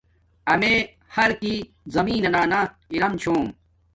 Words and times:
امے 0.53 0.73
حرکی 1.15 1.55
زمین 1.93 2.23
نانا 2.33 2.59
ارم 2.93 3.13
چھوم 3.21 3.45